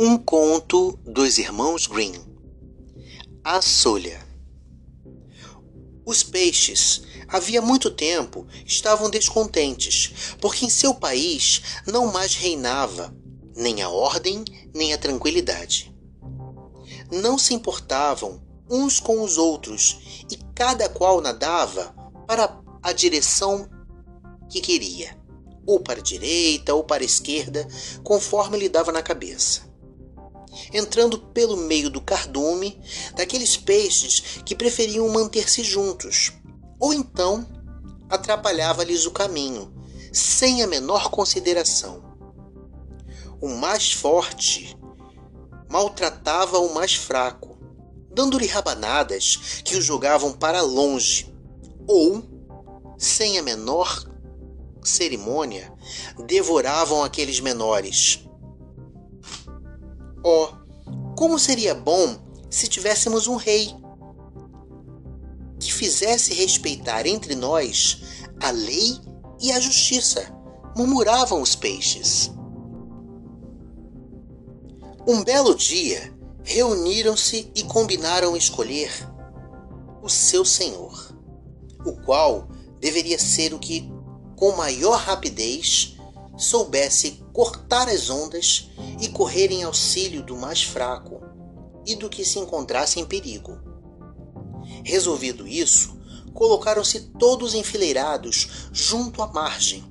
Um 0.00 0.16
conto 0.16 0.96
dos 1.04 1.38
irmãos 1.38 1.88
Green. 1.88 2.14
A 3.42 3.60
Solha. 3.60 4.24
Os 6.06 6.22
peixes, 6.22 7.02
havia 7.26 7.60
muito 7.60 7.90
tempo, 7.90 8.46
estavam 8.64 9.10
descontentes, 9.10 10.36
porque 10.40 10.64
em 10.64 10.70
seu 10.70 10.94
país 10.94 11.62
não 11.84 12.12
mais 12.12 12.36
reinava 12.36 13.12
nem 13.56 13.82
a 13.82 13.88
ordem 13.88 14.44
nem 14.72 14.94
a 14.94 14.98
tranquilidade. 14.98 15.92
Não 17.10 17.36
se 17.36 17.52
importavam 17.52 18.40
uns 18.70 19.00
com 19.00 19.20
os 19.20 19.36
outros 19.36 20.24
e 20.30 20.36
cada 20.54 20.88
qual 20.88 21.20
nadava 21.20 21.92
para 22.24 22.56
a 22.80 22.92
direção 22.92 23.68
que 24.48 24.60
queria, 24.60 25.18
ou 25.66 25.80
para 25.80 25.98
a 25.98 26.04
direita 26.04 26.72
ou 26.72 26.84
para 26.84 27.02
a 27.02 27.04
esquerda, 27.04 27.66
conforme 28.04 28.56
lhe 28.58 28.68
dava 28.68 28.92
na 28.92 29.02
cabeça 29.02 29.67
entrando 30.72 31.18
pelo 31.18 31.56
meio 31.56 31.90
do 31.90 32.00
cardume 32.00 32.80
daqueles 33.14 33.56
peixes 33.56 34.40
que 34.44 34.54
preferiam 34.54 35.08
manter-se 35.08 35.62
juntos, 35.62 36.32
ou 36.78 36.92
então 36.92 37.46
atrapalhava-lhes 38.08 39.06
o 39.06 39.10
caminho, 39.10 39.72
sem 40.12 40.62
a 40.62 40.66
menor 40.66 41.10
consideração. 41.10 42.02
O 43.40 43.48
mais 43.48 43.92
forte 43.92 44.76
maltratava 45.68 46.58
o 46.58 46.74
mais 46.74 46.94
fraco, 46.94 47.58
dando-lhe 48.10 48.46
rabanadas 48.46 49.62
que 49.64 49.76
o 49.76 49.82
jogavam 49.82 50.32
para 50.32 50.62
longe, 50.62 51.32
ou, 51.86 52.22
sem 52.96 53.38
a 53.38 53.42
menor 53.42 54.04
cerimônia, 54.82 55.72
devoravam 56.26 57.04
aqueles 57.04 57.40
menores 57.40 58.28
Oh, 60.24 60.48
como 61.18 61.36
seria 61.36 61.74
bom 61.74 62.16
se 62.48 62.68
tivéssemos 62.68 63.26
um 63.26 63.34
rei 63.34 63.74
que 65.58 65.74
fizesse 65.74 66.32
respeitar 66.32 67.08
entre 67.08 67.34
nós 67.34 68.02
a 68.40 68.52
lei 68.52 69.00
e 69.40 69.50
a 69.50 69.58
justiça, 69.58 70.32
murmuravam 70.76 71.42
os 71.42 71.56
peixes. 71.56 72.30
Um 75.08 75.24
belo 75.24 75.56
dia, 75.56 76.16
reuniram-se 76.44 77.50
e 77.52 77.64
combinaram 77.64 78.36
escolher 78.36 78.88
o 80.00 80.08
seu 80.08 80.44
senhor, 80.44 81.18
o 81.84 81.94
qual 82.04 82.48
deveria 82.78 83.18
ser 83.18 83.52
o 83.52 83.58
que, 83.58 83.90
com 84.36 84.52
maior 84.52 85.00
rapidez, 85.00 85.96
soubesse 86.36 87.20
cortar 87.32 87.88
as 87.88 88.08
ondas 88.08 88.70
e 89.00 89.08
correr 89.08 89.50
em 89.50 89.62
auxílio 89.62 90.22
do 90.22 90.36
mais 90.36 90.62
fraco 90.62 91.20
e 91.86 91.94
do 91.94 92.08
que 92.08 92.24
se 92.24 92.38
encontrasse 92.38 93.00
em 93.00 93.04
perigo. 93.04 93.58
Resolvido 94.84 95.46
isso, 95.46 95.98
colocaram-se 96.34 97.08
todos 97.18 97.54
enfileirados 97.54 98.68
junto 98.72 99.22
à 99.22 99.26
margem. 99.26 99.84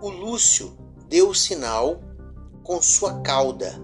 O 0.00 0.08
Lúcio 0.08 0.76
deu 1.08 1.30
o 1.30 1.34
sinal 1.34 2.00
com 2.62 2.80
sua 2.80 3.20
cauda. 3.20 3.80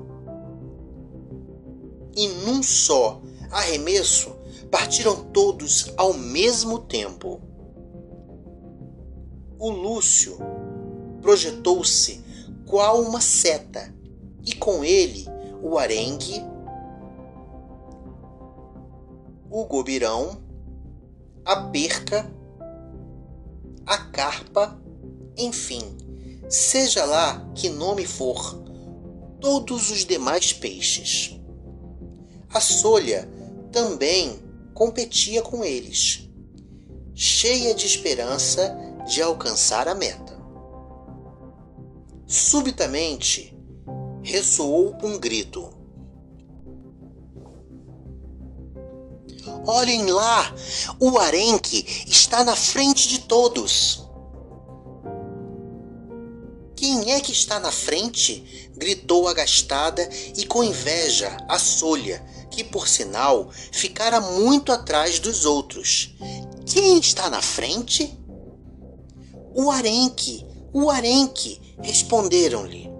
E 2.16 2.28
num 2.28 2.62
só 2.62 3.20
arremesso 3.50 4.36
partiram 4.70 5.24
todos 5.30 5.92
ao 5.96 6.12
mesmo 6.12 6.78
tempo. 6.80 7.40
O 9.58 9.70
Lúcio 9.70 10.38
projetou-se 11.20 12.24
qual 12.68 13.00
uma 13.00 13.20
seta, 13.20 13.92
e 14.44 14.54
com 14.54 14.84
ele 14.84 15.26
o 15.62 15.78
arengue, 15.78 16.44
o 19.50 19.64
gobirão, 19.64 20.42
a 21.44 21.56
perca, 21.70 22.30
a 23.86 23.96
carpa, 23.96 24.78
enfim, 25.36 25.82
seja 26.48 27.06
lá 27.06 27.50
que 27.54 27.70
nome 27.70 28.06
for, 28.06 28.62
todos 29.40 29.90
os 29.90 30.04
demais 30.04 30.52
peixes. 30.52 31.40
A 32.52 32.60
solha 32.60 33.28
também 33.72 34.38
competia 34.74 35.40
com 35.40 35.64
eles, 35.64 36.28
cheia 37.14 37.74
de 37.74 37.86
esperança 37.86 38.76
de 39.06 39.22
alcançar 39.22 39.88
a 39.88 39.94
meta. 39.94 40.37
Subitamente 42.28 43.56
ressoou 44.22 44.94
um 45.02 45.18
grito. 45.18 45.72
Olhem 49.66 50.04
lá! 50.10 50.54
O 51.00 51.18
arenque 51.18 52.04
está 52.06 52.44
na 52.44 52.54
frente 52.54 53.08
de 53.08 53.20
todos! 53.20 54.06
Quem 56.76 57.12
é 57.12 57.20
que 57.20 57.32
está 57.32 57.58
na 57.58 57.72
frente? 57.72 58.68
gritou 58.76 59.26
agastada 59.26 60.08
e 60.36 60.46
com 60.46 60.62
inveja 60.62 61.36
a 61.48 61.58
solha, 61.58 62.24
que 62.50 62.62
por 62.62 62.86
sinal 62.86 63.50
ficara 63.72 64.20
muito 64.20 64.70
atrás 64.70 65.18
dos 65.18 65.44
outros. 65.44 66.14
Quem 66.64 66.98
está 66.98 67.28
na 67.28 67.42
frente? 67.42 68.16
O 69.54 69.70
arenque, 69.70 70.46
o 70.72 70.90
arenque, 70.90 71.60
Responderam-lhe: 71.80 72.90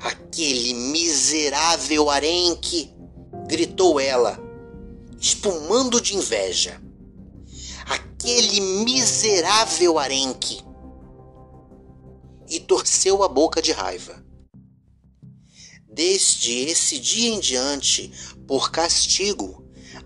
Aquele 0.00 0.72
miserável 0.74 2.08
arenque! 2.08 2.90
gritou 3.46 4.00
ela, 4.00 4.40
espumando 5.20 6.00
de 6.00 6.16
inveja. 6.16 6.80
Aquele 7.86 8.60
miserável 8.84 9.98
arenque! 9.98 10.64
E 12.48 12.60
torceu 12.60 13.22
a 13.22 13.28
boca 13.28 13.60
de 13.60 13.72
raiva. 13.72 14.24
Desde 15.88 16.52
esse 16.52 16.98
dia 16.98 17.34
em 17.34 17.40
diante, 17.40 18.12
por 18.46 18.70
castigo, 18.70 19.64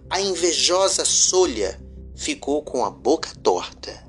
a 0.09 0.21
invejosa 0.21 1.05
solha 1.05 1.81
ficou 2.17 2.63
com 2.63 2.85
a 2.85 2.91
boca 2.91 3.31
torta. 3.43 4.00